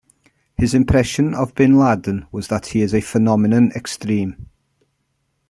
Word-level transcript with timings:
His 0.57 0.73
impression 0.73 1.35
of 1.35 1.53
bin 1.53 1.77
Laden 1.77 2.25
was 2.31 2.47
that 2.47 2.65
he 2.65 2.81
is 2.81 2.91
"a 2.91 3.01
phenomenon, 3.01 3.71
extreme". 3.75 4.49